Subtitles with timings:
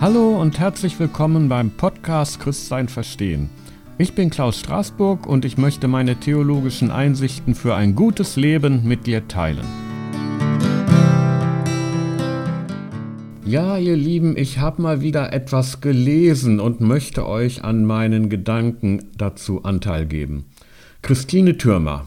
[0.00, 3.50] Hallo und herzlich willkommen beim Podcast Christsein verstehen.
[3.98, 9.08] Ich bin Klaus Straßburg und ich möchte meine theologischen Einsichten für ein gutes Leben mit
[9.08, 9.66] dir teilen.
[13.44, 19.08] Ja, ihr Lieben, ich habe mal wieder etwas gelesen und möchte euch an meinen Gedanken
[19.16, 20.44] dazu Anteil geben.
[21.02, 22.06] Christine Türmer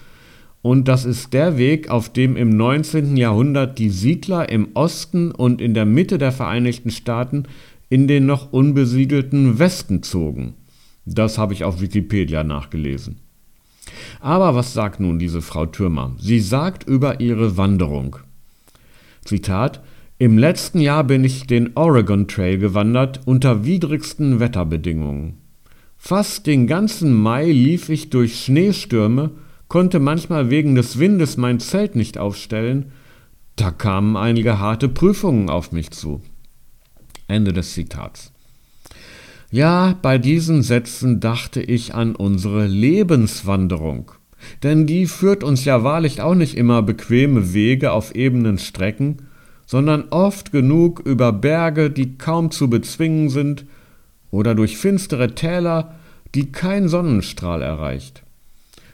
[0.63, 3.17] und das ist der Weg, auf dem im 19.
[3.17, 7.45] Jahrhundert die Siedler im Osten und in der Mitte der Vereinigten Staaten
[7.89, 10.55] in den noch unbesiedelten Westen zogen.
[11.07, 13.21] Das habe ich auf Wikipedia nachgelesen.
[14.21, 16.15] Aber was sagt nun diese Frau Türmer?
[16.19, 18.17] Sie sagt über ihre Wanderung.
[19.25, 19.83] Zitat
[20.19, 25.39] Im letzten Jahr bin ich den Oregon Trail gewandert unter widrigsten Wetterbedingungen.
[25.97, 29.31] Fast den ganzen Mai lief ich durch Schneestürme
[29.69, 32.93] konnte manchmal wegen des Windes mein Zelt nicht aufstellen,
[33.57, 36.23] da kamen einige harte Prüfungen auf mich zu.
[37.27, 38.33] Ende des Zitats.
[39.51, 44.13] Ja, bei diesen Sätzen dachte ich an unsere Lebenswanderung.
[44.63, 49.23] Denn die führt uns ja wahrlich auch nicht immer bequeme Wege auf ebenen Strecken,
[49.67, 53.65] sondern oft genug über Berge, die kaum zu bezwingen sind,
[54.31, 55.95] oder durch finstere Täler,
[56.35, 58.23] die kein Sonnenstrahl erreicht.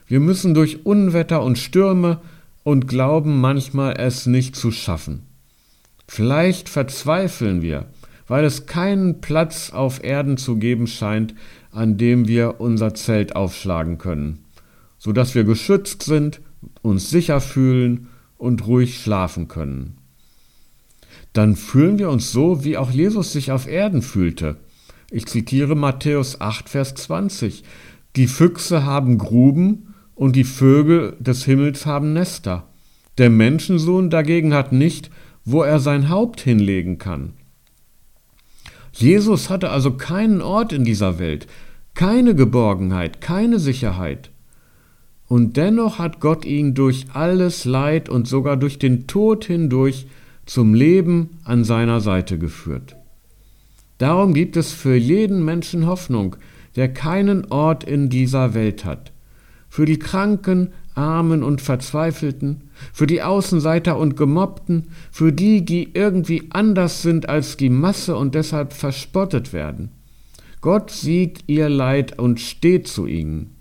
[0.07, 2.21] Wir müssen durch Unwetter und Stürme
[2.63, 5.23] und glauben manchmal es nicht zu schaffen.
[6.07, 7.87] Vielleicht verzweifeln wir,
[8.27, 11.35] weil es keinen Platz auf Erden zu geben scheint,
[11.71, 14.45] an dem wir unser Zelt aufschlagen können,
[14.97, 16.41] so dass wir geschützt sind,
[16.81, 19.97] uns sicher fühlen und ruhig schlafen können.
[21.33, 24.57] Dann fühlen wir uns so, wie auch Jesus sich auf Erden fühlte.
[25.11, 27.63] Ich zitiere Matthäus 8, Vers 20.
[28.15, 32.67] Die Füchse haben Gruben und die Vögel des Himmels haben Nester.
[33.17, 35.11] Der Menschensohn dagegen hat nicht,
[35.43, 37.33] wo er sein Haupt hinlegen kann.
[38.95, 41.47] Jesus hatte also keinen Ort in dieser Welt,
[41.93, 44.31] keine Geborgenheit, keine Sicherheit.
[45.27, 50.07] Und dennoch hat Gott ihn durch alles Leid und sogar durch den Tod hindurch
[50.45, 52.95] zum Leben an seiner Seite geführt.
[53.97, 56.35] Darum gibt es für jeden Menschen Hoffnung,
[56.75, 59.11] der keinen Ort in dieser Welt hat
[59.75, 66.43] für die Kranken, Armen und Verzweifelten, für die Außenseiter und Gemobbten, für die, die irgendwie
[66.49, 69.91] anders sind als die Masse und deshalb verspottet werden.
[70.61, 73.55] Gott sieht ihr Leid und steht zu ihnen.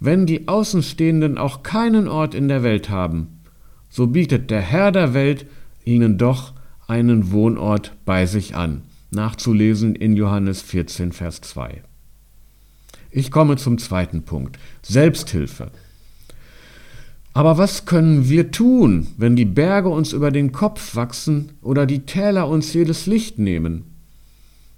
[0.00, 3.40] Wenn die Außenstehenden auch keinen Ort in der Welt haben,
[3.88, 5.46] so bietet der Herr der Welt
[5.84, 6.52] ihnen doch
[6.86, 8.82] einen Wohnort bei sich an.
[9.10, 11.82] Nachzulesen in Johannes 14, Vers 2.
[13.10, 14.58] Ich komme zum zweiten Punkt.
[14.82, 15.70] Selbsthilfe.
[17.32, 22.00] Aber was können wir tun, wenn die Berge uns über den Kopf wachsen oder die
[22.00, 23.84] Täler uns jedes Licht nehmen?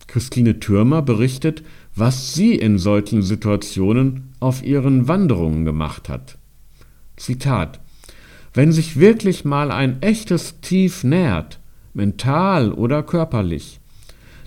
[0.07, 1.63] Christine Türmer berichtet,
[1.97, 6.37] was sie in solchen Situationen auf ihren Wanderungen gemacht hat.
[7.17, 7.81] Zitat
[8.53, 11.59] Wenn sich wirklich mal ein echtes Tief nähert,
[11.95, 13.81] mental oder körperlich,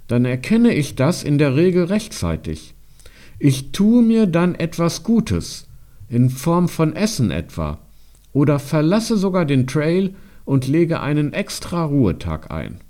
[0.08, 2.76] dann erkenne ich das in der Regel rechtzeitig.
[3.40, 5.68] Ich tue mir dann etwas Gutes,
[6.08, 7.80] in Form von Essen etwa,
[8.36, 12.82] oder verlasse sogar den Trail und lege einen extra Ruhetag ein.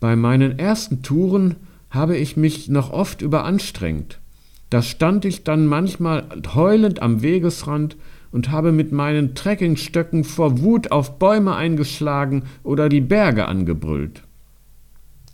[0.00, 1.56] Bei meinen ersten Touren
[1.90, 4.18] habe ich mich noch oft überanstrengt.
[4.70, 7.98] Da stand ich dann manchmal heulend am Wegesrand
[8.32, 14.22] und habe mit meinen Trekkingstöcken vor Wut auf Bäume eingeschlagen oder die Berge angebrüllt.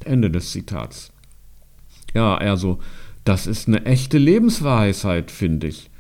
[0.05, 1.13] Ende des Zitats.
[2.13, 2.81] Ja, also,
[3.23, 5.91] das ist eine echte Lebensweisheit, finde ich.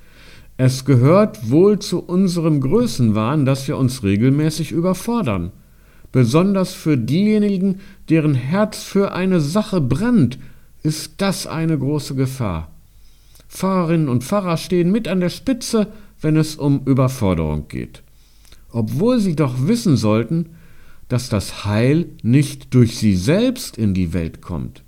[0.58, 5.52] Es gehört wohl zu unserem Größenwahn, dass wir uns regelmäßig überfordern.
[6.12, 10.38] Besonders für diejenigen, deren Herz für eine Sache brennt,
[10.82, 12.70] ist das eine große Gefahr.
[13.48, 15.88] Pfarrerinnen und Pfarrer stehen mit an der Spitze,
[16.22, 18.02] wenn es um Überforderung geht.
[18.70, 20.50] Obwohl sie doch wissen sollten,
[21.08, 24.82] dass das Heil nicht durch sie selbst in die Welt kommt.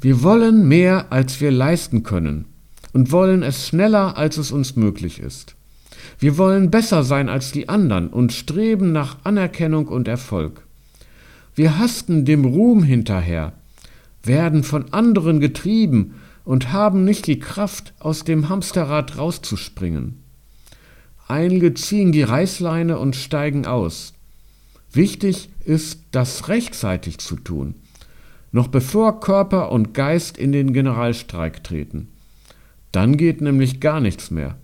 [0.00, 2.46] Wir wollen mehr, als wir leisten können
[2.94, 5.56] und wollen es schneller, als es uns möglich ist.
[6.18, 10.62] Wir wollen besser sein als die anderen und streben nach Anerkennung und Erfolg.
[11.56, 13.52] Wir hasten dem Ruhm hinterher,
[14.22, 16.14] werden von anderen getrieben
[16.44, 20.20] und haben nicht die Kraft, aus dem Hamsterrad rauszuspringen.
[21.26, 24.14] Einige ziehen die Reißleine und steigen aus.
[24.92, 27.74] Wichtig ist, das rechtzeitig zu tun,
[28.52, 32.08] noch bevor Körper und Geist in den Generalstreik treten.
[32.94, 34.54] Dann geht nämlich gar nichts mehr.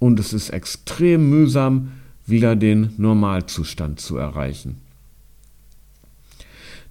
[0.00, 1.92] Und es ist extrem mühsam,
[2.26, 4.78] wieder den Normalzustand zu erreichen.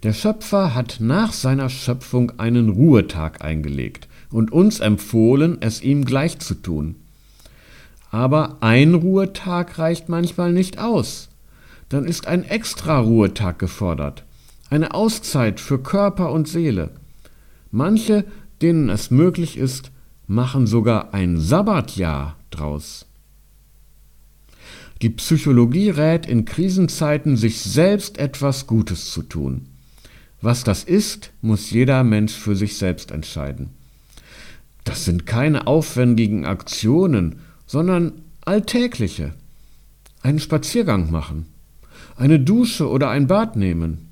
[0.04, 6.40] Der Schöpfer hat nach seiner Schöpfung einen Ruhetag eingelegt und uns empfohlen, es ihm gleich
[6.40, 6.96] zu tun.
[8.10, 11.28] Aber ein Ruhetag reicht manchmal nicht aus.
[11.90, 14.24] Dann ist ein extra Ruhetag gefordert,
[14.70, 16.92] eine Auszeit für Körper und Seele.
[17.72, 18.24] Manche,
[18.62, 19.92] denen es möglich ist,
[20.32, 23.06] machen sogar ein Sabbatjahr draus.
[25.02, 29.68] Die Psychologie rät in Krisenzeiten, sich selbst etwas Gutes zu tun.
[30.42, 33.72] Was das ist, muss jeder Mensch für sich selbst entscheiden.
[34.86, 38.14] Das sind keine aufwendigen Aktionen, sondern
[38.46, 39.34] alltägliche.
[40.22, 41.48] Einen Spaziergang machen,
[42.16, 44.08] eine Dusche oder ein Bad nehmen,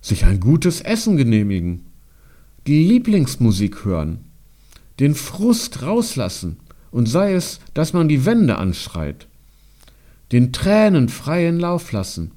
[0.00, 1.86] sich ein gutes Essen genehmigen,
[2.66, 4.25] die Lieblingsmusik hören,
[5.00, 6.58] den Frust rauslassen
[6.90, 9.26] und sei es, dass man die Wände anschreit,
[10.32, 12.32] den Tränen freien Lauf lassen,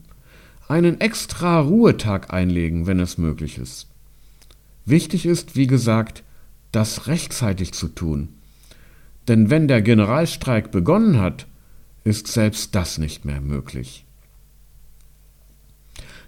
[0.68, 3.88] einen extra Ruhetag einlegen, wenn es möglich ist.
[4.86, 6.24] Wichtig ist, wie gesagt,
[6.72, 8.30] das rechtzeitig zu tun.
[9.28, 11.48] Denn wenn der Generalstreik begonnen hat,
[12.04, 14.06] ist selbst das nicht mehr möglich.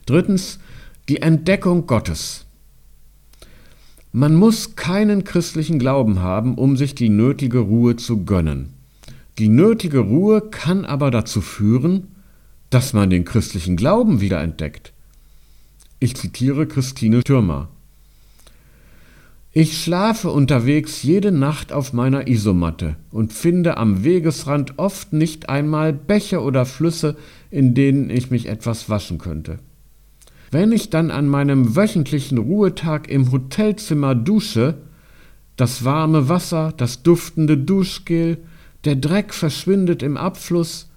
[0.05, 0.59] Drittens,
[1.09, 2.45] die Entdeckung Gottes.
[4.13, 8.73] Man muss keinen christlichen Glauben haben, um sich die nötige Ruhe zu gönnen.
[9.37, 12.07] Die nötige Ruhe kann aber dazu führen,
[12.69, 14.91] dass man den christlichen Glauben wieder entdeckt.
[15.99, 17.69] Ich zitiere Christine Thürmer.
[19.53, 25.91] Ich schlafe unterwegs jede Nacht auf meiner Isomatte und finde am Wegesrand oft nicht einmal
[25.93, 27.17] Bäche oder Flüsse,
[27.49, 29.59] in denen ich mich etwas waschen könnte.
[30.51, 34.75] Wenn ich dann an meinem wöchentlichen Ruhetag im Hotelzimmer dusche,
[35.55, 38.37] das warme Wasser, das duftende Duschgel,
[38.85, 40.91] der Dreck verschwindet im Abfluss,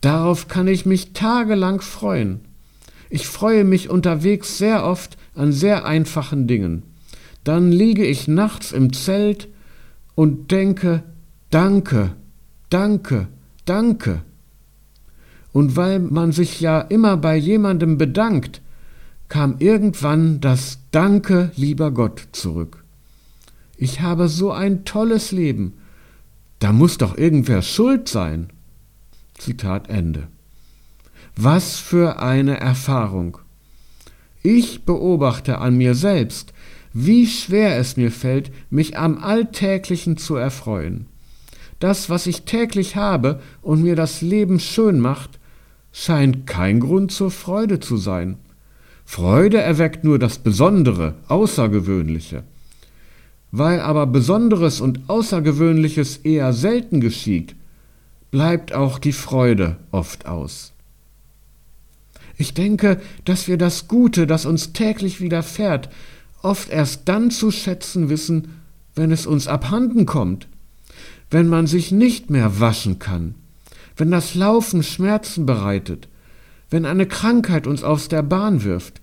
[0.00, 2.40] Darauf kann ich mich tagelang freuen.
[3.08, 6.82] Ich freue mich unterwegs sehr oft an sehr einfachen Dingen.
[7.44, 9.48] Dann liege ich nachts im Zelt
[10.14, 11.02] und denke,
[11.50, 12.12] danke,
[12.70, 13.28] danke,
[13.64, 14.22] danke.
[15.52, 18.60] Und weil man sich ja immer bei jemandem bedankt,
[19.28, 22.84] kam irgendwann das Danke, lieber Gott, zurück.
[23.76, 25.74] Ich habe so ein tolles Leben.
[26.58, 28.48] Da muss doch irgendwer schuld sein.
[29.36, 30.28] Zitat Ende.
[31.36, 33.38] Was für eine Erfahrung.
[34.42, 36.54] Ich beobachte an mir selbst,
[36.94, 41.06] wie schwer es mir fällt, mich am Alltäglichen zu erfreuen.
[41.78, 45.38] Das, was ich täglich habe und mir das Leben schön macht,
[45.92, 48.38] scheint kein Grund zur Freude zu sein.
[49.06, 52.42] Freude erweckt nur das Besondere, Außergewöhnliche.
[53.52, 57.54] Weil aber Besonderes und Außergewöhnliches eher selten geschieht,
[58.30, 60.72] bleibt auch die Freude oft aus.
[62.36, 65.88] Ich denke, dass wir das Gute, das uns täglich widerfährt,
[66.42, 68.60] oft erst dann zu schätzen wissen,
[68.94, 70.48] wenn es uns abhanden kommt,
[71.30, 73.36] wenn man sich nicht mehr waschen kann,
[73.96, 76.08] wenn das Laufen Schmerzen bereitet,
[76.70, 79.00] wenn eine Krankheit uns aus der Bahn wirft,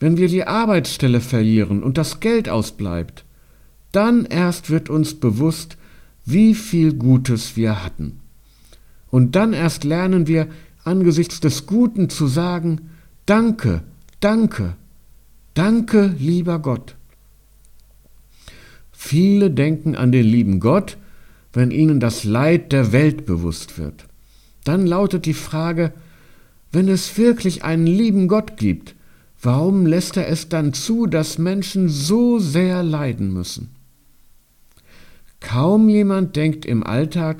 [0.00, 3.24] wenn wir die Arbeitsstelle verlieren und das Geld ausbleibt,
[3.92, 5.76] dann erst wird uns bewusst,
[6.24, 8.20] wie viel Gutes wir hatten.
[9.10, 10.48] Und dann erst lernen wir
[10.82, 12.90] angesichts des Guten zu sagen,
[13.26, 13.82] Danke,
[14.20, 14.76] danke,
[15.54, 16.96] danke, lieber Gott.
[18.92, 20.98] Viele denken an den lieben Gott,
[21.54, 24.06] wenn ihnen das Leid der Welt bewusst wird.
[24.64, 25.92] Dann lautet die Frage,
[26.74, 28.94] wenn es wirklich einen lieben Gott gibt,
[29.40, 33.70] warum lässt er es dann zu, dass Menschen so sehr leiden müssen?
[35.40, 37.36] Kaum jemand denkt im Alltag,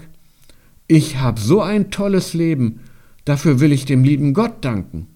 [0.86, 2.80] ich habe so ein tolles Leben,
[3.24, 5.08] dafür will ich dem lieben Gott danken.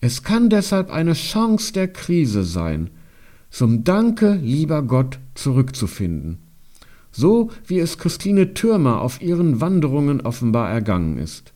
[0.00, 2.90] Es kann deshalb eine Chance der Krise sein,
[3.50, 6.38] zum Danke, lieber Gott, zurückzufinden,
[7.10, 11.52] so wie es Christine Türmer auf ihren Wanderungen offenbar ergangen ist.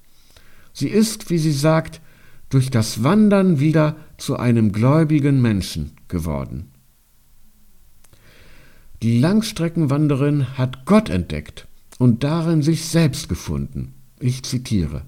[0.78, 2.02] Sie ist, wie sie sagt,
[2.50, 6.68] durch das Wandern wieder zu einem gläubigen Menschen geworden.
[9.00, 11.66] Die Langstreckenwanderin hat Gott entdeckt
[11.98, 13.94] und darin sich selbst gefunden.
[14.20, 15.06] Ich zitiere.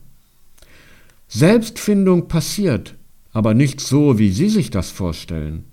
[1.29, 2.95] Selbstfindung passiert,
[3.33, 5.65] aber nicht so, wie Sie sich das vorstellen.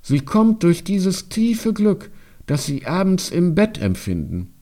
[0.00, 2.12] Sie kommt durch dieses tiefe Glück,
[2.46, 4.54] das Sie abends im Bett empfinden,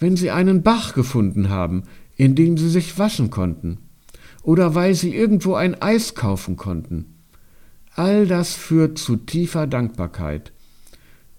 [0.00, 1.84] wenn Sie einen Bach gefunden haben,
[2.16, 3.78] in dem Sie sich waschen konnten,
[4.42, 7.16] oder weil Sie irgendwo ein Eis kaufen konnten.
[7.94, 10.52] All das führt zu tiefer Dankbarkeit,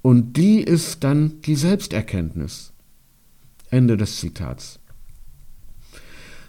[0.02, 2.74] und die ist dann die Selbsterkenntnis.
[3.70, 4.80] Ende des Zitats.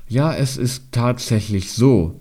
[0.09, 2.21] Ja, es ist tatsächlich so.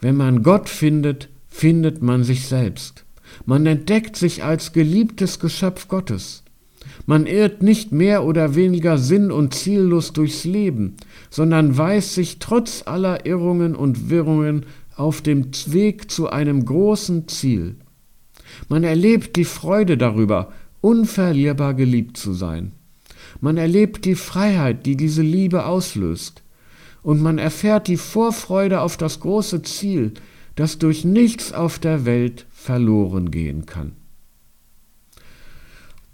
[0.00, 3.04] Wenn man Gott findet, findet man sich selbst.
[3.44, 6.44] Man entdeckt sich als geliebtes Geschöpf Gottes.
[7.08, 10.98] Man irrt nicht mehr oder weniger sinn- und ziellos durchs Leben,
[11.30, 17.76] sondern weiß sich trotz aller Irrungen und Wirrungen auf dem Weg zu einem großen Ziel.
[18.68, 22.72] Man erlebt die Freude darüber, unverlierbar geliebt zu sein.
[23.40, 26.42] Man erlebt die Freiheit, die diese Liebe auslöst.
[27.02, 30.12] Und man erfährt die Vorfreude auf das große Ziel,
[30.56, 33.92] das durch nichts auf der Welt verloren gehen kann.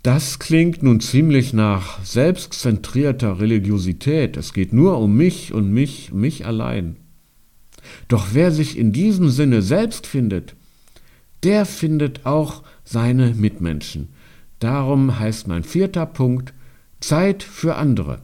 [0.05, 4.37] Das klingt nun ziemlich nach selbstzentrierter Religiosität.
[4.37, 6.97] Es geht nur um mich und mich, mich allein.
[8.09, 10.57] Doch wer sich in diesem Sinne selbst findet,
[11.43, 14.11] der findet auch seine Mitmenschen.
[14.59, 16.53] Darum heißt mein vierter Punkt
[17.01, 18.21] Zeit für andere.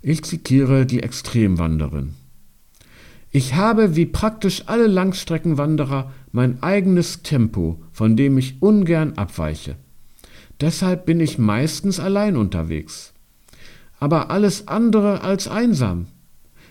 [0.00, 2.14] Ich zitiere die Extremwanderin.
[3.30, 9.76] Ich habe wie praktisch alle Langstreckenwanderer mein eigenes Tempo, von dem ich ungern abweiche.
[10.60, 13.12] Deshalb bin ich meistens allein unterwegs.
[13.98, 16.06] Aber alles andere als einsam.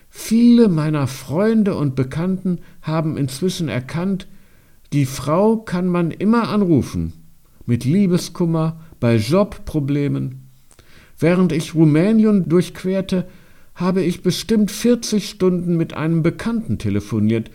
[0.08, 4.26] Viele meiner Freunde und Bekannten haben inzwischen erkannt,
[4.92, 7.12] die Frau kann man immer anrufen,
[7.64, 10.48] mit Liebeskummer, bei Jobproblemen.
[11.18, 13.26] Während ich Rumänien durchquerte,
[13.76, 17.50] habe ich bestimmt 40 Stunden mit einem Bekannten telefoniert,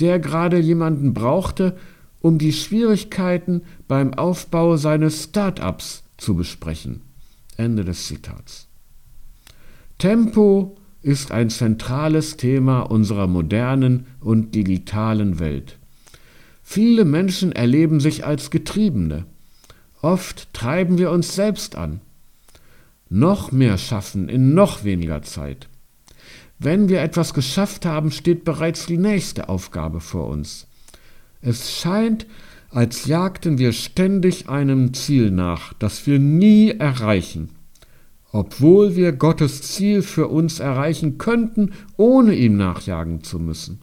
[0.00, 1.76] der gerade jemanden brauchte,
[2.20, 7.02] um die Schwierigkeiten beim Aufbau seines Start-ups zu besprechen.
[7.56, 8.68] Ende des Zitats.
[9.98, 15.78] Tempo ist ein zentrales Thema unserer modernen und digitalen Welt.
[16.62, 19.26] Viele Menschen erleben sich als Getriebene.
[20.02, 22.00] Oft treiben wir uns selbst an.
[23.08, 25.68] Noch mehr schaffen in noch weniger Zeit.
[26.58, 30.66] Wenn wir etwas geschafft haben, steht bereits die nächste Aufgabe vor uns.
[31.42, 32.26] Es scheint,
[32.70, 37.50] als jagten wir ständig einem Ziel nach, das wir nie erreichen,
[38.32, 43.80] obwohl wir Gottes Ziel für uns erreichen könnten, ohne ihm nachjagen zu müssen.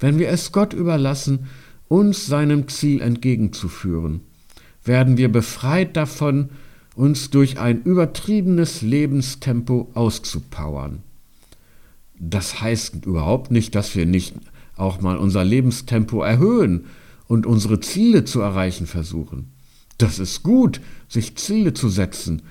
[0.00, 1.46] Wenn wir es Gott überlassen,
[1.88, 4.22] uns seinem Ziel entgegenzuführen,
[4.82, 6.50] werden wir befreit davon,
[6.96, 11.02] uns durch ein übertriebenes Lebenstempo auszupowern.
[12.18, 14.34] Das heißt überhaupt nicht, dass wir nicht
[14.76, 16.86] auch mal unser Lebenstempo erhöhen
[17.26, 19.52] und unsere Ziele zu erreichen versuchen.
[19.98, 22.42] Das ist gut, sich Ziele zu setzen,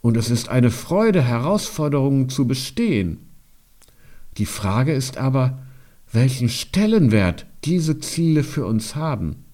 [0.00, 3.18] und es ist eine Freude, Herausforderungen zu bestehen.
[4.36, 5.58] Die Frage ist aber,
[6.12, 9.44] welchen Stellenwert diese Ziele für uns haben.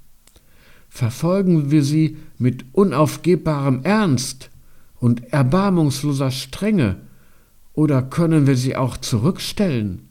[0.89, 4.51] Verfolgen wir sie mit unaufgebbarem Ernst
[5.01, 6.97] und erbarmungsloser Strenge,
[7.73, 10.09] oder können wir sie auch zurückstellen?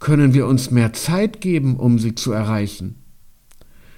[0.00, 2.96] Können wir uns mehr Zeit geben, um sie zu erreichen?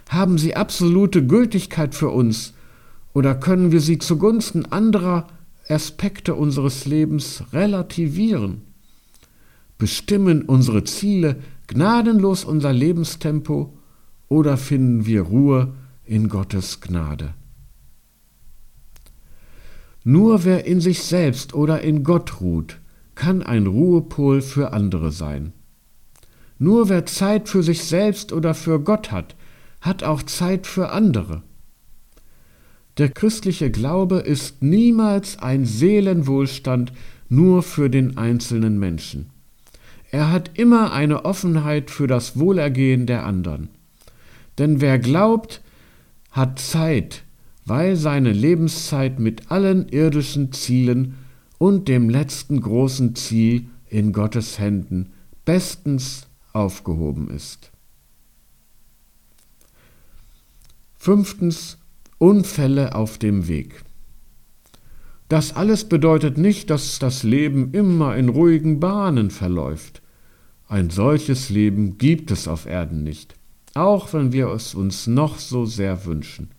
[0.08, 2.54] Haben sie absolute Gültigkeit für uns
[3.14, 5.28] oder können wir sie zugunsten anderer
[5.68, 8.62] Aspekte unseres Lebens relativieren?
[9.78, 11.36] Bestimmen unsere Ziele
[11.68, 13.72] gnadenlos unser Lebenstempo
[14.28, 15.72] oder finden wir Ruhe
[16.04, 17.34] in Gottes Gnade?
[20.02, 22.80] Nur wer in sich selbst oder in Gott ruht,
[23.14, 25.52] kann ein Ruhepol für andere sein.
[26.62, 29.34] Nur wer Zeit für sich selbst oder für Gott hat,
[29.80, 31.42] hat auch Zeit für andere.
[32.98, 36.92] Der christliche Glaube ist niemals ein Seelenwohlstand
[37.28, 39.30] nur für den einzelnen Menschen.
[40.12, 43.68] Er hat immer eine Offenheit für das Wohlergehen der anderen.
[44.56, 45.62] Denn wer glaubt,
[46.30, 47.24] hat Zeit,
[47.64, 51.14] weil seine Lebenszeit mit allen irdischen Zielen
[51.58, 55.10] und dem letzten großen Ziel in Gottes Händen
[55.44, 57.70] bestens aufgehoben ist.
[60.96, 61.78] Fünftens
[62.18, 63.82] Unfälle auf dem Weg.
[65.28, 70.02] Das alles bedeutet nicht, dass das Leben immer in ruhigen Bahnen verläuft.
[70.68, 73.34] Ein solches Leben gibt es auf Erden nicht,
[73.74, 76.50] auch wenn wir es uns noch so sehr wünschen.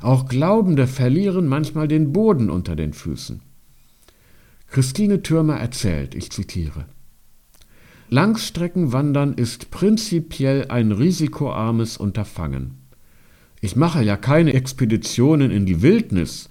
[0.00, 3.40] Auch Glaubende verlieren manchmal den Boden unter den Füßen.
[4.68, 6.84] Christine Türmer erzählt, ich zitiere,
[8.08, 12.78] Langstreckenwandern ist prinzipiell ein risikoarmes Unterfangen.
[13.60, 16.48] Ich mache ja keine Expeditionen in die Wildnis,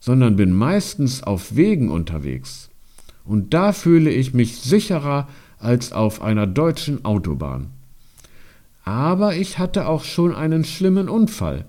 [0.00, 2.68] sondern bin meistens auf Wegen unterwegs.
[3.24, 7.68] Und da fühle ich mich sicherer als auf einer deutschen Autobahn.
[8.84, 11.64] Aber ich hatte auch schon einen schlimmen Unfall.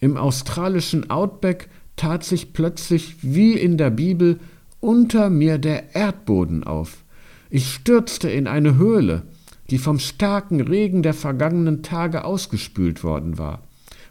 [0.00, 4.40] Im australischen Outback tat sich plötzlich wie in der Bibel
[4.80, 7.04] unter mir der Erdboden auf.
[7.50, 9.22] Ich stürzte in eine Höhle,
[9.70, 13.62] die vom starken Regen der vergangenen Tage ausgespült worden war,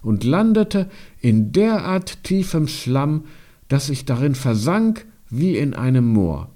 [0.01, 0.89] und landete
[1.21, 3.25] in derart tiefem Schlamm,
[3.67, 6.49] dass ich darin versank wie in einem Moor.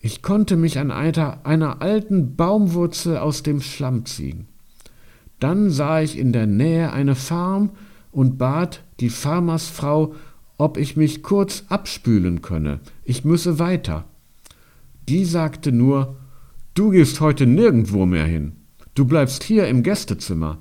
[0.00, 4.46] Ich konnte mich an einer, alten Baumwurzel aus dem Schlamm ziehen.
[5.40, 7.70] Dann sah ich in der Nähe eine Farm
[8.12, 10.14] und bat die Farmersfrau,
[10.58, 12.80] ob ich mich kurz abspülen könne.
[13.04, 14.04] Ich müsse weiter.
[15.08, 16.16] Die sagte nur,
[16.74, 18.52] du gehst heute nirgendwo mehr hin.
[18.94, 20.58] Du bleibst hier im Gästezimmer.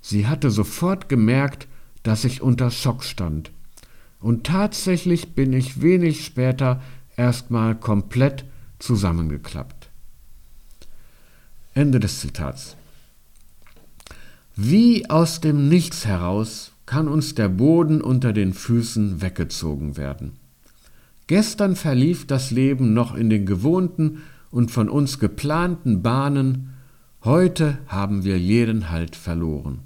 [0.00, 1.66] Sie hatte sofort gemerkt,
[2.02, 3.50] dass ich unter Schock stand.
[4.20, 6.80] Und tatsächlich bin ich wenig später
[7.16, 8.44] erstmal komplett
[8.78, 9.90] zusammengeklappt.
[11.74, 12.76] Ende des Zitats.
[14.56, 20.37] Wie aus dem Nichts heraus kann uns der Boden unter den Füßen weggezogen werden.
[21.28, 26.70] Gestern verlief das Leben noch in den gewohnten und von uns geplanten Bahnen,
[27.22, 29.80] heute haben wir jeden Halt verloren.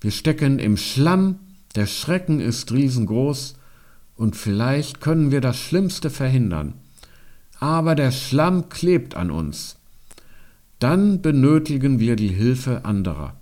[0.00, 1.38] Wir stecken im Schlamm,
[1.74, 3.56] der Schrecken ist riesengroß,
[4.16, 6.72] und vielleicht können wir das Schlimmste verhindern.
[7.60, 9.76] Aber der Schlamm klebt an uns.
[10.78, 13.36] Dann benötigen wir die Hilfe anderer.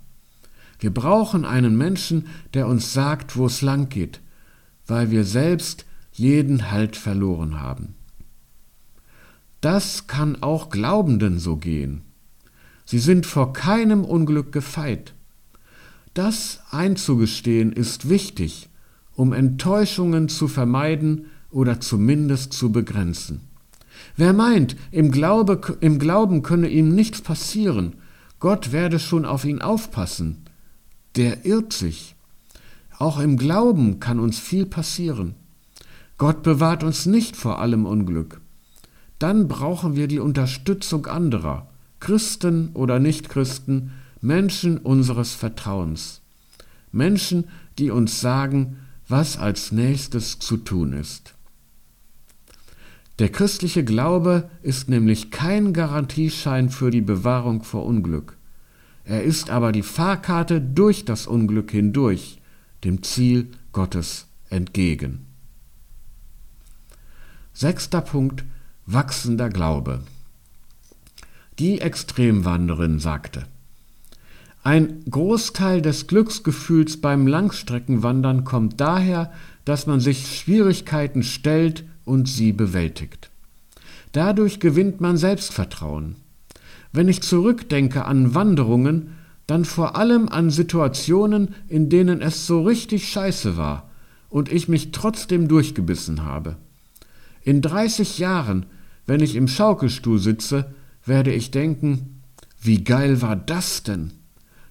[0.79, 4.19] Wir brauchen einen Menschen, der uns sagt, wo es lang geht,
[4.85, 5.85] weil wir selbst
[6.17, 7.95] jeden Halt verloren haben.
[9.61, 12.01] Das kann auch Glaubenden so gehen.
[12.85, 15.13] Sie sind vor keinem Unglück gefeit.
[16.13, 18.69] Das einzugestehen ist wichtig,
[19.15, 23.41] um Enttäuschungen zu vermeiden oder zumindest zu begrenzen.
[24.15, 27.95] Wer meint, im, Glaube, im Glauben könne ihm nichts passieren,
[28.39, 30.45] Gott werde schon auf ihn aufpassen,
[31.15, 32.15] der irrt sich.
[32.97, 35.35] Auch im Glauben kann uns viel passieren.
[36.17, 38.39] Gott bewahrt uns nicht vor allem Unglück.
[39.19, 46.21] Dann brauchen wir die Unterstützung anderer, Christen oder Nichtchristen, Menschen unseres Vertrauens.
[46.91, 47.45] Menschen,
[47.77, 51.33] die uns sagen, was als nächstes zu tun ist.
[53.19, 58.37] Der christliche Glaube ist nämlich kein Garantieschein für die Bewahrung vor Unglück.
[59.03, 62.41] Er ist aber die Fahrkarte durch das Unglück hindurch,
[62.83, 65.24] dem Ziel Gottes entgegen.
[67.57, 68.43] Sechster Punkt
[68.85, 70.01] wachsender Glaube.
[71.57, 73.45] Die Extremwanderin sagte,
[74.65, 79.31] ein Großteil des Glücksgefühls beim Langstreckenwandern kommt daher,
[79.63, 83.29] dass man sich Schwierigkeiten stellt und sie bewältigt.
[84.11, 86.17] Dadurch gewinnt man Selbstvertrauen.
[86.91, 89.15] Wenn ich zurückdenke an Wanderungen,
[89.47, 93.89] dann vor allem an Situationen, in denen es so richtig scheiße war
[94.29, 96.57] und ich mich trotzdem durchgebissen habe.
[97.45, 98.65] In 30 Jahren,
[99.05, 100.73] wenn ich im Schaukelstuhl sitze,
[101.05, 102.21] werde ich denken,
[102.59, 104.11] wie geil war das denn?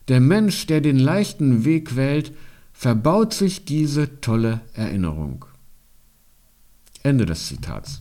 [0.08, 2.32] Der Mensch, der den leichten Weg wählt,
[2.72, 5.44] verbaut sich diese tolle Erinnerung.
[7.04, 8.00] Ende des Zitats.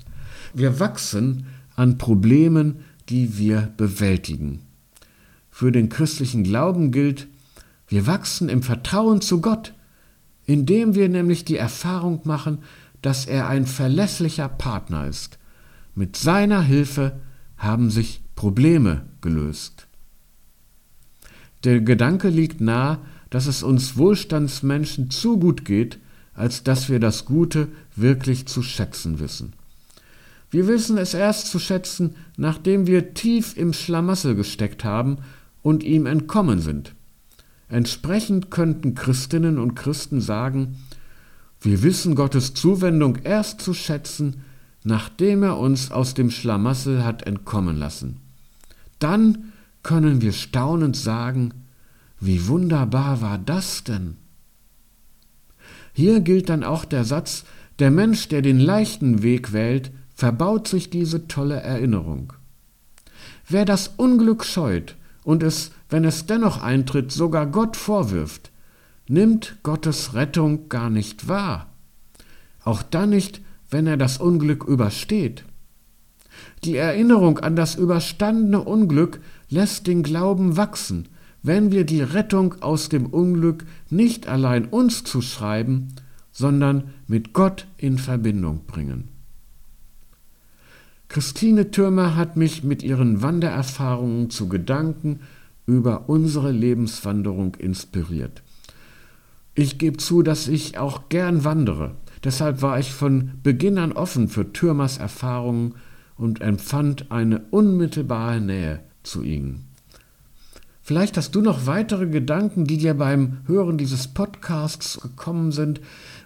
[0.55, 2.77] Wir wachsen an Problemen,
[3.09, 4.61] die wir bewältigen.
[5.51, 7.27] Für den christlichen Glauben gilt,
[7.87, 9.75] wir wachsen im Vertrauen zu Gott,
[10.47, 12.57] indem wir nämlich die Erfahrung machen,
[13.03, 15.37] dass er ein verlässlicher Partner ist.
[15.93, 17.19] Mit seiner Hilfe
[17.57, 19.87] haben sich Probleme gelöst.
[21.63, 22.97] Der Gedanke liegt nahe,
[23.29, 25.99] dass es uns Wohlstandsmenschen zu gut geht,
[26.33, 29.53] als dass wir das Gute wirklich zu schätzen wissen.
[30.49, 35.17] Wir wissen es erst zu schätzen, nachdem wir tief im Schlamassel gesteckt haben
[35.61, 36.95] und ihm entkommen sind.
[37.69, 40.77] Entsprechend könnten Christinnen und Christen sagen,
[41.63, 44.43] wir wissen Gottes Zuwendung erst zu schätzen,
[44.83, 48.19] nachdem er uns aus dem Schlamassel hat entkommen lassen.
[48.99, 51.53] Dann können wir staunend sagen,
[52.19, 54.17] wie wunderbar war das denn?
[55.93, 57.45] Hier gilt dann auch der Satz,
[57.79, 62.33] der Mensch, der den leichten Weg wählt, verbaut sich diese tolle Erinnerung.
[63.47, 68.51] Wer das Unglück scheut und es, wenn es dennoch eintritt, sogar Gott vorwirft,
[69.07, 71.69] nimmt Gottes Rettung gar nicht wahr.
[72.63, 75.43] Auch dann nicht, wenn er das Unglück übersteht.
[76.63, 81.09] Die Erinnerung an das überstandene Unglück lässt den Glauben wachsen,
[81.41, 85.89] wenn wir die Rettung aus dem Unglück nicht allein uns zuschreiben,
[86.31, 89.09] sondern mit Gott in Verbindung bringen.
[91.09, 95.19] Christine Türmer hat mich mit ihren Wandererfahrungen zu Gedanken
[95.67, 98.41] über unsere Lebenswanderung inspiriert.
[99.55, 101.95] Ich gebe zu, dass ich auch gern wandere.
[102.23, 105.75] Deshalb war ich von Beginn an offen für Türmers Erfahrungen
[106.17, 109.65] und empfand eine unmittelbare Nähe zu ihnen.
[110.81, 115.79] Vielleicht hast du noch weitere Gedanken, die dir beim Hören dieses Podcasts gekommen sind.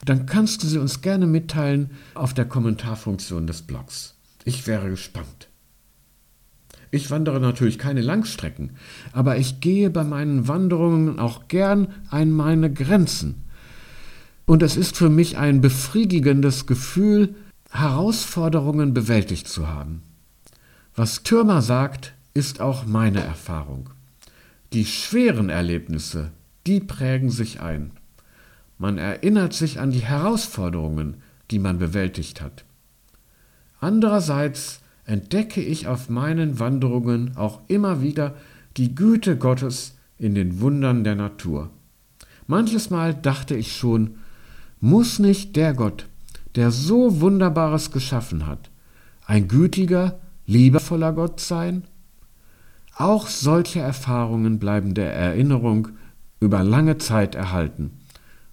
[0.06, 4.16] Dann kannst du sie uns gerne mitteilen auf der Kommentarfunktion des Blogs.
[4.46, 5.48] Ich wäre gespannt.
[6.92, 8.72] Ich wandere natürlich keine Langstrecken,
[9.12, 13.44] aber ich gehe bei meinen Wanderungen auch gern an meine Grenzen.
[14.46, 17.36] Und es ist für mich ein befriedigendes Gefühl,
[17.70, 20.02] Herausforderungen bewältigt zu haben.
[20.96, 23.90] Was Türmer sagt, ist auch meine Erfahrung.
[24.74, 26.32] Die schweren Erlebnisse,
[26.66, 27.92] die prägen sich ein.
[28.78, 31.18] Man erinnert sich an die Herausforderungen,
[31.52, 32.64] die man bewältigt hat.
[33.80, 38.36] Andererseits entdecke ich auf meinen Wanderungen auch immer wieder
[38.76, 41.72] die Güte Gottes in den Wundern der Natur.
[42.46, 44.18] Manches Mal dachte ich schon,
[44.80, 46.08] muss nicht der Gott,
[46.56, 48.70] der so Wunderbares geschaffen hat,
[49.26, 51.86] ein gütiger, liebevoller Gott sein?
[52.96, 55.90] Auch solche Erfahrungen bleiben der Erinnerung
[56.40, 57.92] über lange Zeit erhalten.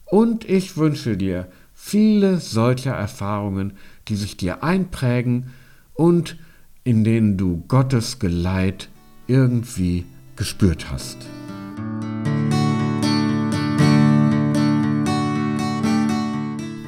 [0.04, 3.72] Und ich wünsche dir viele solcher Erfahrungen,
[4.08, 5.46] die sich dir einprägen
[5.94, 6.36] und
[6.84, 8.88] in denen du Gottes Geleit
[9.26, 10.04] irgendwie
[10.36, 11.18] gespürt hast.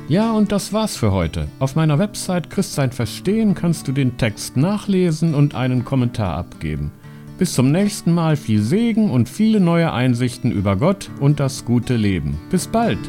[0.08, 1.48] Ja, und das war's für heute.
[1.58, 6.92] Auf meiner Website Christsein Verstehen kannst du den Text nachlesen und einen Kommentar abgeben.
[7.38, 11.96] Bis zum nächsten Mal viel Segen und viele neue Einsichten über Gott und das gute
[11.96, 12.38] Leben.
[12.50, 13.00] Bis bald!